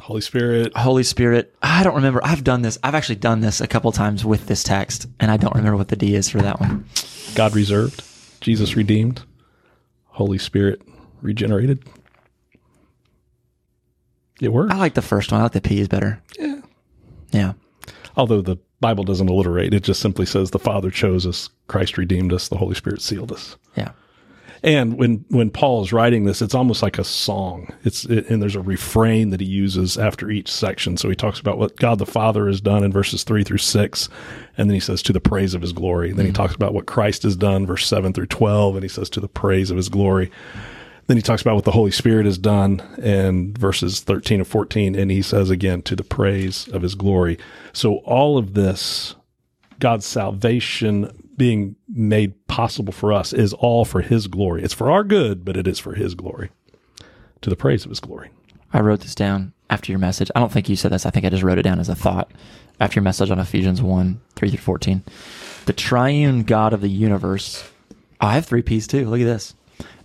[0.03, 0.75] Holy Spirit.
[0.75, 1.55] Holy Spirit.
[1.61, 2.19] I don't remember.
[2.25, 2.77] I've done this.
[2.83, 5.87] I've actually done this a couple times with this text, and I don't remember what
[5.87, 6.85] the D is for that one.
[7.35, 8.03] God reserved,
[8.41, 9.23] Jesus redeemed,
[10.07, 10.81] Holy Spirit
[11.21, 11.87] regenerated.
[14.41, 14.73] It works.
[14.73, 15.39] I like the first one.
[15.39, 16.21] I like the P is better.
[16.37, 16.59] Yeah.
[17.31, 17.53] Yeah.
[18.17, 22.33] Although the Bible doesn't alliterate, it just simply says the Father chose us, Christ redeemed
[22.33, 23.55] us, the Holy Spirit sealed us.
[23.77, 23.91] Yeah.
[24.63, 27.67] And when when Paul is writing this, it's almost like a song.
[27.83, 30.95] It's it, and there's a refrain that he uses after each section.
[30.95, 34.07] So he talks about what God the Father has done in verses three through six,
[34.57, 36.13] and then he says to the praise of His glory.
[36.13, 36.41] Then he mm-hmm.
[36.41, 39.27] talks about what Christ has done, verse seven through twelve, and he says to the
[39.27, 40.31] praise of His glory.
[41.07, 44.95] Then he talks about what the Holy Spirit has done in verses 13 and 14,
[44.95, 47.37] and he says again, to the praise of his glory.
[47.73, 49.15] So all of this,
[49.79, 54.63] God's salvation being made possible for us, is all for his glory.
[54.63, 56.49] It's for our good, but it is for his glory,
[57.41, 58.29] to the praise of his glory.
[58.71, 60.31] I wrote this down after your message.
[60.35, 61.05] I don't think you said this.
[61.05, 62.31] I think I just wrote it down as a thought
[62.79, 65.03] after your message on Ephesians 1 3 through 14.
[65.65, 67.69] The triune God of the universe.
[68.19, 69.07] Oh, I have three P's too.
[69.07, 69.55] Look at this.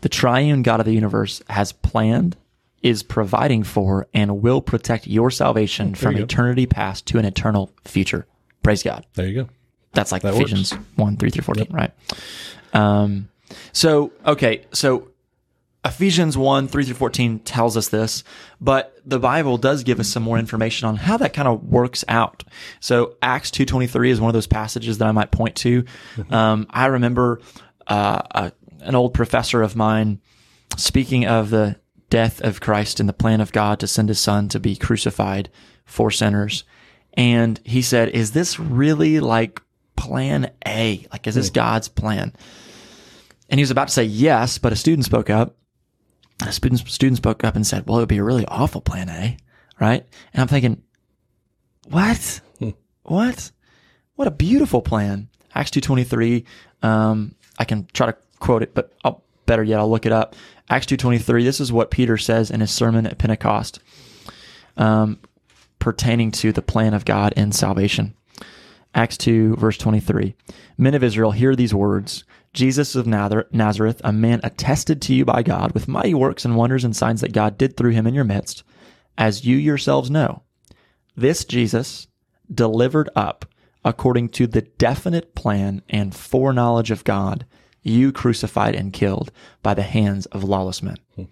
[0.00, 2.36] The triune God of the universe has planned,
[2.82, 7.72] is providing for, and will protect your salvation from you eternity past to an eternal
[7.84, 8.26] future.
[8.62, 9.06] Praise God.
[9.14, 9.48] There you go.
[9.92, 11.92] That's like That Ephesians 1, 3 through 14, right?
[12.72, 13.28] Um,
[13.72, 15.08] so, okay, so
[15.84, 18.24] Ephesians 1, 3 through 14 tells us this,
[18.60, 22.04] but the Bible does give us some more information on how that kind of works
[22.08, 22.44] out.
[22.80, 25.84] So Acts 2.23 is one of those passages that I might point to.
[26.30, 27.40] Um, I remember
[27.86, 30.20] uh, a, an old professor of mine
[30.76, 31.76] speaking of the
[32.10, 35.48] death of Christ and the plan of God to send his son to be crucified
[35.84, 36.64] for sinners.
[37.14, 39.60] And he said, is this really like
[39.98, 41.06] plan A?
[41.12, 42.32] Like, is this God's plan?
[43.50, 45.56] And he was about to say yes, but a student spoke up.
[46.46, 49.08] A student, student spoke up and said, well, it would be a really awful plan
[49.08, 49.36] A,
[49.80, 50.06] right?
[50.32, 50.82] And I'm thinking,
[51.88, 52.40] what?
[53.02, 53.50] What?
[54.14, 55.28] What a beautiful plan.
[55.54, 56.44] Acts 2.23,
[56.82, 60.36] um, I can try to quote it, but I'll, better yet, I'll look it up.
[60.68, 63.80] Acts 2.23, this is what Peter says in his sermon at Pentecost,
[64.76, 65.18] um,
[65.78, 68.14] pertaining to the plan of God in salvation.
[68.94, 70.34] Acts 2, verse 23.
[70.76, 72.24] Men of Israel, hear these words.
[72.54, 76.84] Jesus of Nazareth, a man attested to you by God with mighty works and wonders
[76.84, 78.64] and signs that God did through him in your midst,
[79.16, 80.42] as you yourselves know.
[81.14, 82.08] This Jesus
[82.52, 83.44] delivered up
[83.84, 87.46] according to the definite plan and foreknowledge of God,
[87.82, 89.30] you crucified and killed
[89.62, 90.96] by the hands of lawless men.
[91.14, 91.24] Hmm.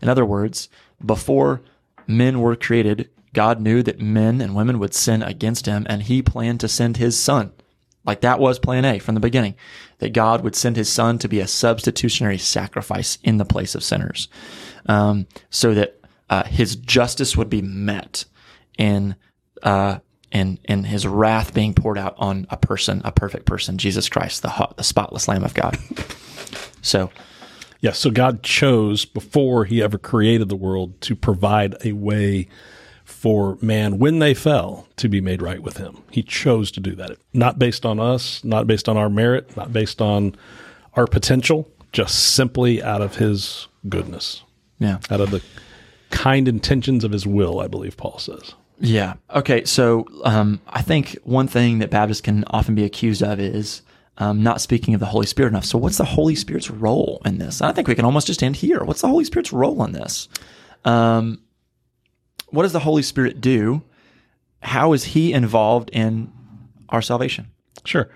[0.00, 0.68] In other words,
[1.04, 1.62] before
[2.06, 6.22] men were created, God knew that men and women would sin against him, and he
[6.22, 7.52] planned to send his son.
[8.04, 9.54] Like that was plan A from the beginning,
[9.98, 13.84] that God would send his son to be a substitutionary sacrifice in the place of
[13.84, 14.28] sinners,
[14.86, 18.24] um, so that uh, his justice would be met
[18.78, 19.16] in
[19.62, 19.98] uh,
[20.32, 24.42] and and his wrath being poured out on a person, a perfect person, Jesus Christ,
[24.42, 25.78] the the spotless Lamb of God.
[26.82, 27.10] So
[27.80, 32.46] Yes, so God chose before he ever created the world to provide a way
[33.10, 36.02] for man when they fell to be made right with him.
[36.10, 37.18] He chose to do that.
[37.32, 40.36] Not based on us, not based on our merit, not based on
[40.94, 44.42] our potential, just simply out of his goodness,
[44.78, 45.42] yeah, out of the
[46.10, 48.54] kind intentions of his will, I believe Paul says.
[48.80, 49.14] Yeah.
[49.34, 49.64] Okay.
[49.64, 53.82] So um, I think one thing that Baptists can often be accused of is
[54.16, 55.66] um, not speaking of the Holy Spirit enough.
[55.66, 57.60] So what's the Holy Spirit's role in this?
[57.60, 58.82] And I think we can almost just end here.
[58.82, 60.28] What's the Holy Spirit's role in this?
[60.84, 61.40] Um,
[62.50, 63.82] what does the Holy Spirit do?
[64.62, 66.32] How is He involved in
[66.88, 67.48] our salvation?
[67.84, 68.10] Sure.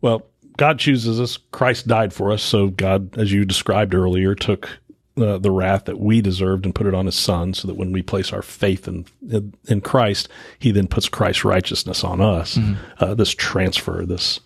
[0.00, 1.36] Well, God chooses us.
[1.36, 2.42] Christ died for us.
[2.42, 4.68] So God, as you described earlier, took
[5.16, 7.92] uh, the wrath that we deserved and put it on his son so that when
[7.92, 12.58] we place our faith in, in, in Christ, he then puts Christ's righteousness on us.
[12.98, 14.40] Uh, this transfer, this,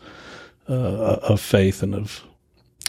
[0.69, 0.73] uh,
[1.23, 2.23] of faith and of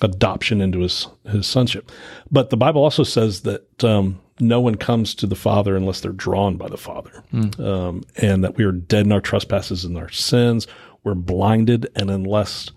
[0.01, 1.91] adoption into his, his sonship.
[2.31, 6.11] But the Bible also says that, um, no one comes to the Father unless they're
[6.11, 7.23] drawn by the Father.
[7.59, 10.67] Um, and that we are dead in our trespasses and our sins.
[11.03, 11.87] We're blinded.
[11.95, 12.71] And unless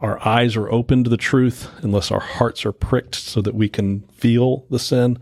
[0.00, 3.68] our eyes are open to the truth, unless our hearts are pricked so that we
[3.68, 5.18] can feel the sin,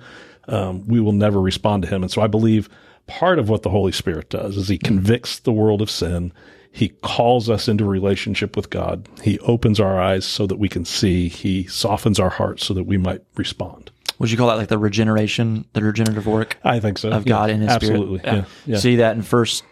[0.48, 2.02] um, we will never respond to him.
[2.02, 2.68] And so I believe
[3.06, 6.32] part of what the Holy Spirit does is he convicts the world of sin.
[6.70, 9.08] He calls us into relationship with God.
[9.22, 11.28] He opens our eyes so that we can see.
[11.28, 13.90] He softens our hearts so that we might respond.
[14.18, 17.10] Would you call that like the regeneration, the regenerative work I think so.
[17.10, 18.18] of Yeah, God in His absolutely.
[18.20, 18.36] Spirit?
[18.66, 18.72] Yeah.
[18.74, 18.78] yeah.
[18.78, 19.64] See that in First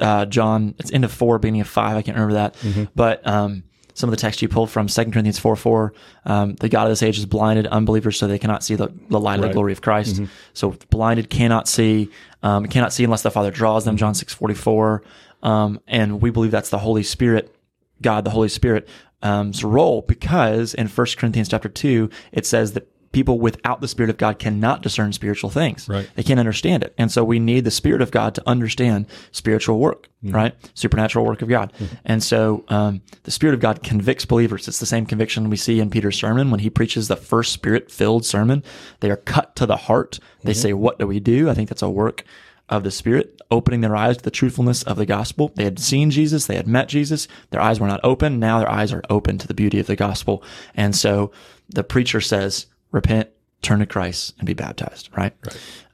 [0.00, 0.74] uh, John.
[0.78, 1.96] It's end of four, beginning of five.
[1.96, 2.84] I can't remember that, Mm-hmm.
[2.94, 5.92] but um, some of the text you pulled from Second Corinthians four four.
[6.24, 9.20] Um, the God of this age is blinded unbelievers, so they cannot see the, the
[9.20, 9.50] light of the Right.
[9.50, 9.54] Mm-hmm.
[9.54, 10.22] glory of Christ.
[10.54, 12.10] So blinded cannot see,
[12.42, 13.96] um, cannot see unless the Father draws them.
[13.96, 15.02] John six forty four.
[15.42, 17.54] Um, and we believe that's the Holy Spirit,
[18.02, 18.88] God, the Holy Spirit,
[19.22, 24.10] um's role because in First Corinthians chapter two it says that people without the Spirit
[24.10, 25.88] of God cannot discern spiritual things.
[25.88, 26.08] Right.
[26.14, 26.94] They can't understand it.
[26.96, 30.34] And so we need the Spirit of God to understand spiritual work, mm-hmm.
[30.34, 30.54] right?
[30.74, 31.72] Supernatural work of God.
[31.72, 31.94] Mm-hmm.
[32.04, 34.68] And so um, the Spirit of God convicts believers.
[34.68, 37.90] It's the same conviction we see in Peter's sermon when he preaches the first Spirit
[37.90, 38.62] filled sermon.
[39.00, 40.20] They are cut to the heart.
[40.42, 40.60] They mm-hmm.
[40.60, 41.50] say, What do we do?
[41.50, 42.24] I think that's a work
[42.68, 45.50] of the Spirit, opening their eyes to the truthfulness of the gospel.
[45.56, 48.38] They had seen Jesus, they had met Jesus, their eyes were not open.
[48.38, 50.44] Now their eyes are open to the beauty of the gospel.
[50.76, 51.32] And so
[51.68, 53.28] the preacher says, repent,
[53.62, 55.34] turn to Christ, and be baptized, right?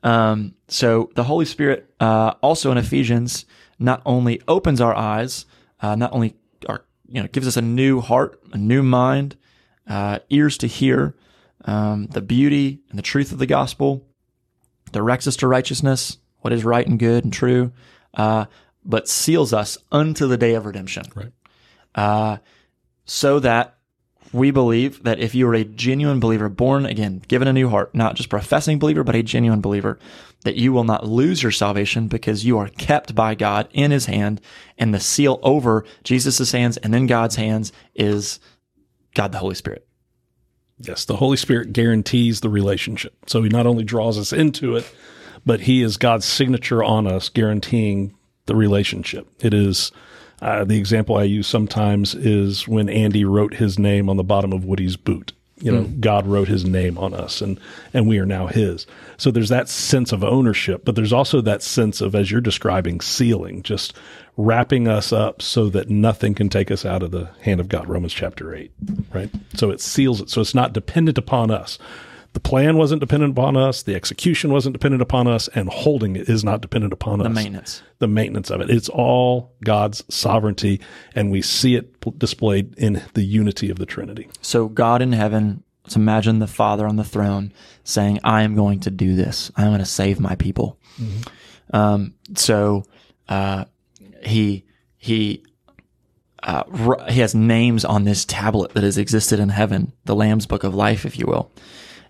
[0.02, 3.44] Um, so the Holy Spirit, uh, also in Ephesians,
[3.78, 5.46] not only opens our eyes,
[5.80, 6.34] uh, not only
[6.68, 9.36] our, you know, gives us a new heart, a new mind,
[9.88, 11.14] uh, ears to hear,
[11.64, 14.06] um, the beauty and the truth of the gospel,
[14.92, 17.72] directs us to righteousness, what is right and good and true,
[18.14, 18.46] uh,
[18.84, 21.04] but seals us unto the day of redemption.
[21.14, 21.32] Right.
[21.94, 22.36] Uh,
[23.04, 23.75] so that
[24.36, 27.94] we believe that if you are a genuine believer, born again, given a new heart,
[27.94, 29.98] not just professing believer, but a genuine believer,
[30.44, 34.06] that you will not lose your salvation because you are kept by God in his
[34.06, 34.40] hand
[34.78, 38.38] and the seal over Jesus' hands and then God's hands is
[39.14, 39.86] God the Holy Spirit.
[40.78, 43.14] Yes, the Holy Spirit guarantees the relationship.
[43.26, 44.92] So he not only draws us into it,
[45.46, 49.26] but he is God's signature on us, guaranteeing the relationship.
[49.40, 49.90] It is
[50.42, 54.52] uh, the example I use sometimes is when Andy wrote his name on the bottom
[54.52, 55.32] of Woody's boot.
[55.58, 57.58] You know, God wrote his name on us and,
[57.94, 58.86] and we are now his.
[59.16, 63.00] So there's that sense of ownership, but there's also that sense of, as you're describing,
[63.00, 63.94] sealing, just
[64.36, 67.88] wrapping us up so that nothing can take us out of the hand of God.
[67.88, 68.70] Romans chapter eight,
[69.14, 69.30] right?
[69.54, 70.28] So it seals it.
[70.28, 71.78] So it's not dependent upon us.
[72.36, 73.82] The plan wasn't dependent upon us.
[73.82, 77.28] The execution wasn't dependent upon us, and holding it is not dependent upon The us.
[77.30, 77.82] The maintenance.
[77.98, 78.68] the maintenance of it.
[78.68, 80.78] It's all God's sovereignty,
[81.14, 84.28] and we see it p- displayed in the unity of the Trinity.
[84.42, 88.80] So God in heaven, let's imagine the Father on the throne saying, I am going
[88.80, 89.50] to do this.
[89.56, 90.78] I'm going to save my people.
[91.72, 92.84] Um, so,
[93.30, 93.64] uh,
[94.22, 94.66] he,
[94.98, 95.42] he,
[96.42, 96.64] uh,
[97.08, 100.74] he has names on this tablet that has existed in heaven, the Lamb's book of
[100.74, 101.50] life, if you will.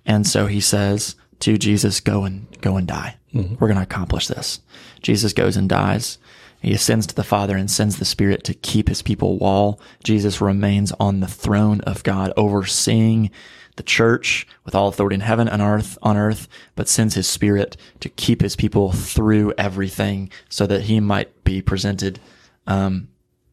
[0.06, 3.16] And so he says to Jesus, go and go and die.
[3.34, 4.60] We're going to accomplish this.
[5.02, 6.16] Jesus goes and dies.
[6.62, 9.78] He ascends to the Father and sends the Spirit to keep his people wall.
[10.02, 13.30] Jesus remains on the throne of God, overseeing
[13.76, 17.76] the church with all authority in heaven and earth on earth, but sends his spirit
[18.00, 22.18] to keep his people through everything so that he might be presented,
[22.66, 23.08] um,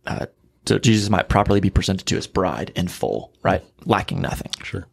[0.07, 0.25] uh,
[0.65, 3.63] so Jesus might properly be presented to his bride in full, right?
[3.85, 4.51] Lacking nothing.
[4.63, 4.87] Sure.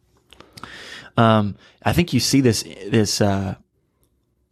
[1.17, 3.55] Um, I think you see this, this, uh,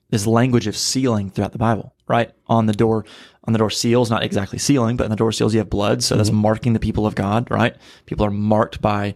[0.10, 2.32] this language of sealing throughout the Bible, right?
[2.48, 3.06] On the door,
[3.46, 6.04] on the door seals, not exactly sealing, but in the door seals you have blood,
[6.04, 7.76] so that's marking the people of God, right?
[8.06, 9.16] People are marked by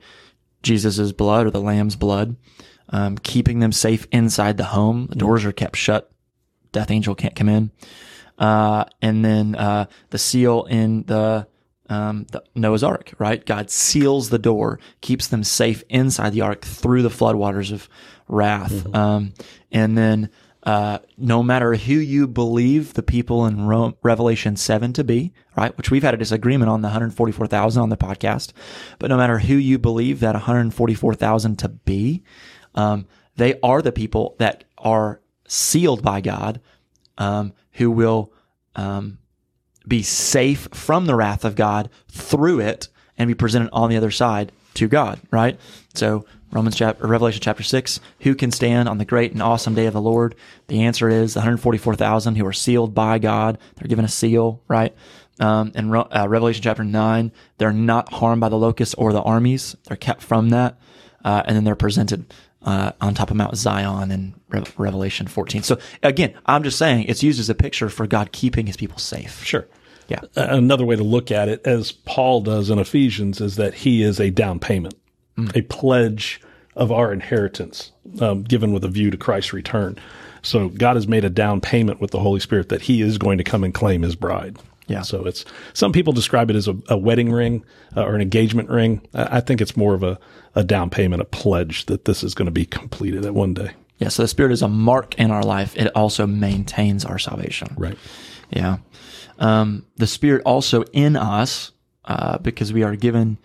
[0.62, 2.36] Jesus's blood or the Lamb's blood,
[2.90, 5.08] um, keeping them safe inside the home.
[5.10, 6.12] The doors are kept shut.
[6.72, 7.72] Death angel can't come in.
[8.38, 11.48] Uh, and then uh, the seal in the
[11.94, 13.46] um, the Noah's Ark, right?
[13.46, 17.88] God seals the door, keeps them safe inside the ark through the floodwaters of
[18.28, 18.72] wrath.
[18.96, 19.34] Um,
[19.72, 20.30] and then,
[20.64, 25.76] uh, no matter who you believe the people in Ro- Revelation 7 to be, right?
[25.78, 28.54] Which we've had a disagreement on the 144,000 on the podcast,
[28.98, 32.24] but no matter who you believe that 144,000 to be,
[32.76, 36.60] um, they are the people that are sealed by God,
[37.18, 38.32] um, who will,
[38.76, 39.20] um,
[39.88, 44.12] be safe from the wrath of God through it and be presented on the other
[44.12, 45.60] side to God, right?
[45.94, 49.88] So Romans chapter, Revelation chapter six, who can stand on the great and awesome day
[49.88, 50.36] of the Lord?
[50.68, 53.58] The answer is the 144,000 who are sealed by God.
[53.76, 54.96] They're given a seal, right?
[55.40, 59.76] Um, Ro- uh, Revelation chapter nine, they're not harmed by the locusts or the armies.
[59.88, 60.78] They're kept from that.
[61.26, 62.32] Uh, and then they're presented
[62.64, 65.64] uh, on top of Mount Zion in Re- Revelation 14.
[65.64, 68.98] So again, I'm just saying it's used as a picture for God keeping his people
[68.98, 69.44] safe.
[69.44, 69.68] Sure.
[70.08, 70.22] Yeah.
[70.36, 74.20] Another way to look at it, as Paul does in Ephesians, is that he is
[74.20, 74.96] a down payment,
[75.56, 76.42] a pledge
[76.76, 79.98] of our inheritance, um, given with a view to Christ's return.
[80.42, 83.38] So God has made a down payment with the Holy Spirit that He is going
[83.38, 84.58] to come and claim His bride.
[84.88, 85.02] Yeah.
[85.02, 87.64] So it's some people describe it as a, a wedding ring
[87.96, 89.02] uh, or an engagement ring.
[89.14, 90.20] I, I think it's more of a,
[90.56, 93.72] a down payment, a pledge that this is going to be completed at one day.
[94.00, 94.10] Yeah.
[94.10, 95.78] So the Spirit is a mark in our life.
[95.78, 97.74] It also maintains our salvation.
[97.78, 97.98] Right.
[98.50, 98.78] Yeah.
[99.40, 101.72] Um, the Spirit also in us,
[102.06, 103.38] uh, because we are given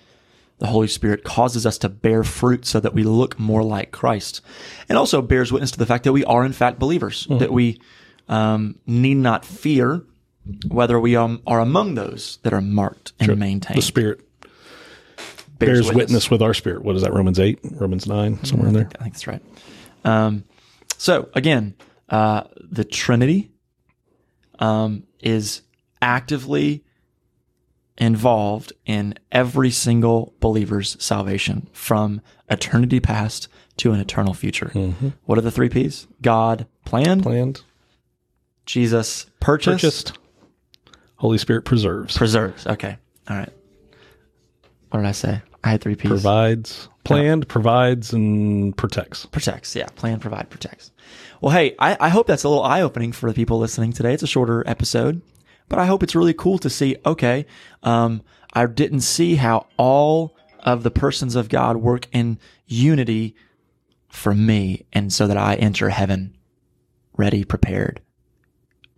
[0.58, 4.40] the Holy Spirit, causes us to bear fruit so that we look more like Christ,
[4.88, 7.28] and also bears witness to the fact that we are in fact believers.
[7.30, 7.80] That we
[8.28, 10.02] um, need not fear
[10.68, 13.78] whether we um, are among those that are marked and maintained.
[13.78, 14.20] The Spirit
[15.58, 16.30] bears witness.
[16.30, 16.82] with our spirit.
[16.82, 17.12] What is that?
[17.12, 18.88] Romans 8, Romans 9, somewhere in there.
[18.98, 19.42] I think that's right.
[20.04, 20.44] Um,
[20.96, 21.74] so again,
[22.08, 23.50] uh, the Trinity
[24.58, 25.62] um, is
[26.00, 26.84] actively
[27.96, 34.68] involved in every single believer's salvation from eternity past to an eternal future.
[35.24, 36.06] What are the three P's?
[36.22, 37.62] God planned, Planned,
[38.66, 40.18] Jesus purchased, purchased,
[41.18, 42.66] Holy Spirit preserves, preserves.
[42.66, 42.96] Okay.
[43.28, 43.52] All right.
[44.90, 45.42] What did I say?
[45.64, 46.08] I had three P's.
[46.08, 49.26] provides, planned, provides, and protects.
[49.26, 49.74] protects.
[49.74, 50.92] Yeah, plan, provide, protects.
[51.40, 54.14] Well, hey, I, I hope that's a little eye opening for the people listening today.
[54.14, 55.20] It's a shorter episode,
[55.68, 56.96] but I hope it's really cool to see.
[57.04, 57.46] Okay,
[57.82, 58.22] um,
[58.54, 63.34] I didn't see how all of the persons of God work in unity
[64.08, 66.36] for me, and so that I enter heaven
[67.16, 68.00] ready, prepared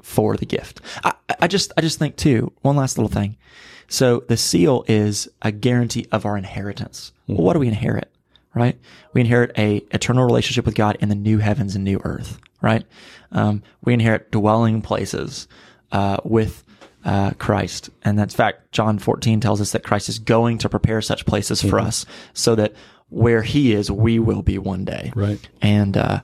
[0.03, 0.81] for the gift.
[1.05, 2.53] I, I just, I just think too.
[2.63, 3.37] One last little thing.
[3.89, 7.13] So the seal is a guarantee of our inheritance.
[7.27, 8.11] Well, what do we inherit?
[8.55, 8.79] Right?
[9.13, 12.39] We inherit a eternal relationship with God in the new heavens and new earth.
[12.63, 12.85] Right?
[13.33, 15.49] Um, we inherit dwelling places
[15.93, 16.65] uh, with
[17.05, 18.73] uh, Christ, and that's fact.
[18.73, 22.55] John 14 tells us that Christ is going to prepare such places for us, so
[22.57, 22.75] that
[23.09, 25.11] where He is, we will be one day.
[25.15, 25.41] Right.
[25.63, 26.21] And uh,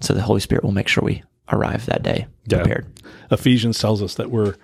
[0.00, 2.86] so the Holy Spirit will make sure we arrive that day prepared.
[3.30, 4.56] Ephesians tells us that we're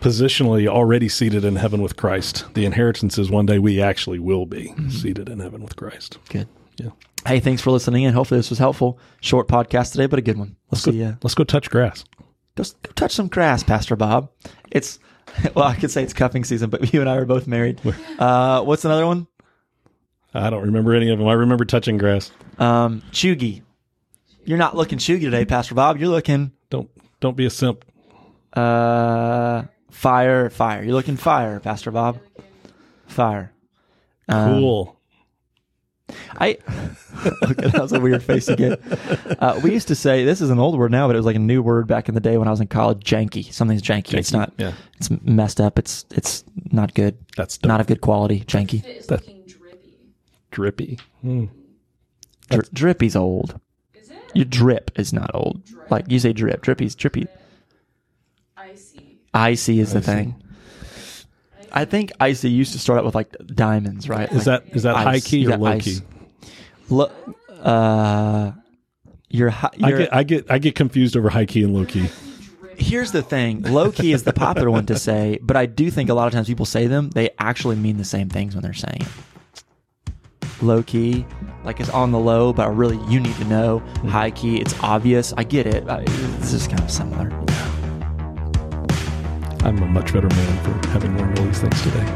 [0.00, 2.44] positionally already seated in heaven with Christ.
[2.54, 6.18] The inheritance is one day we actually will be seated in heaven with Christ.
[6.28, 6.48] Good.
[6.76, 6.90] Yeah.
[7.26, 8.98] Hey, thanks for listening and Hopefully this was helpful.
[9.20, 10.56] Short podcast today, but a good one.
[10.70, 11.14] Let's Go, see ya.
[11.22, 12.04] Let's go touch grass.
[12.54, 14.30] Go, go touch some grass, Pastor Bob.
[14.70, 15.00] It's
[15.54, 17.80] well, I could say it's cuffing season, but you and I are both married.
[18.18, 19.26] Uh, what's another one?
[20.34, 21.26] I don't remember any of them.
[21.26, 22.30] I remember touching grass.
[22.58, 23.62] Um, cheugy.
[24.48, 25.98] You're not looking cheugy today, Pastor Bob.
[25.98, 26.88] You're looking Don't
[27.20, 27.84] don't be a simp.
[28.54, 30.82] uh fire, fire.
[30.82, 32.18] You're looking fire, Pastor Bob.
[33.06, 33.52] Fire.
[34.26, 34.96] Um, Cool.
[36.38, 36.52] I
[37.42, 38.78] okay, that was a weird face again.
[39.38, 41.36] Uh, we used to say this is an old word now, but it was like
[41.36, 43.04] a new word back in the day when I was in college.
[43.04, 43.52] Janky.
[43.52, 44.14] Something's janky.
[44.14, 44.50] It's not.
[44.56, 44.72] yeah.
[44.96, 45.78] It's messed up.
[45.78, 47.18] It's it's not good.
[47.36, 48.40] That's Not of good quality.
[48.46, 48.82] Janky.
[48.82, 49.98] It is That- looking drippy.
[50.50, 50.98] drippy.
[51.20, 51.44] Hmm.
[52.50, 53.60] Dri- drippy's old.
[54.28, 54.36] Is it?
[54.36, 55.62] Your drip is not old.
[55.90, 56.62] Like you say drip.
[56.62, 57.26] Drippy's drippy.
[58.56, 59.18] Icy.
[59.34, 60.34] Icy is the thing.
[61.70, 64.30] I think icy used to start out with like diamonds, right?
[64.32, 65.04] Is Like that is that ice.
[65.04, 65.84] high key You or low ice.
[65.84, 65.98] key?
[66.88, 67.10] Lo-
[67.62, 68.52] uh,
[69.28, 71.84] you're, hi- I you're get I get I get confused over high key and low
[71.84, 72.08] key.
[72.78, 76.08] Here's the thing low key is the popular one to say, but I do think
[76.10, 78.72] a lot of times people say them, they actually mean the same things when they're
[78.72, 79.08] saying it.
[80.60, 81.24] Low key,
[81.64, 83.80] like it's on the low, but really you need to know.
[83.80, 84.08] Mm-hmm.
[84.08, 85.32] High key, it's obvious.
[85.36, 85.88] I get it.
[85.88, 86.02] I,
[86.40, 87.30] It's just kind of similar.
[89.64, 92.06] I'm a much better man for having learned all these things today.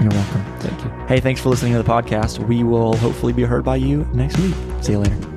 [0.00, 0.44] You're welcome.
[0.58, 0.90] Thank you.
[1.06, 2.38] Hey, thanks for listening to the podcast.
[2.46, 4.54] We will hopefully be heard by you next week.
[4.82, 5.35] See you later.